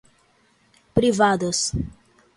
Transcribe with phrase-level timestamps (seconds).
[0.95, 1.61] privadas